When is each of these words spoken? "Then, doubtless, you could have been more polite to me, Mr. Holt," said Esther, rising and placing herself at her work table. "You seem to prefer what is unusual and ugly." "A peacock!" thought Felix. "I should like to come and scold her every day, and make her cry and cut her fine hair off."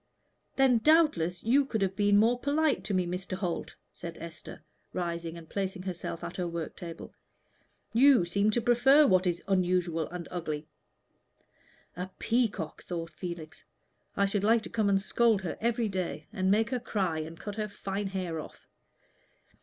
"Then, 0.55 0.79
doubtless, 0.79 1.43
you 1.43 1.63
could 1.63 1.83
have 1.83 1.95
been 1.95 2.17
more 2.17 2.39
polite 2.39 2.83
to 2.85 2.93
me, 2.95 3.05
Mr. 3.05 3.33
Holt," 3.37 3.75
said 3.93 4.17
Esther, 4.17 4.63
rising 4.93 5.37
and 5.37 5.47
placing 5.47 5.83
herself 5.83 6.23
at 6.23 6.37
her 6.37 6.47
work 6.47 6.75
table. 6.75 7.13
"You 7.93 8.25
seem 8.25 8.49
to 8.49 8.61
prefer 8.61 9.05
what 9.05 9.27
is 9.27 9.43
unusual 9.47 10.09
and 10.09 10.27
ugly." 10.31 10.65
"A 11.95 12.07
peacock!" 12.17 12.81
thought 12.81 13.11
Felix. 13.11 13.63
"I 14.17 14.25
should 14.25 14.43
like 14.43 14.63
to 14.63 14.71
come 14.71 14.89
and 14.89 14.99
scold 14.99 15.43
her 15.43 15.55
every 15.61 15.87
day, 15.87 16.25
and 16.33 16.49
make 16.49 16.71
her 16.71 16.79
cry 16.79 17.19
and 17.19 17.39
cut 17.39 17.57
her 17.57 17.67
fine 17.67 18.07
hair 18.07 18.39
off." 18.39 18.67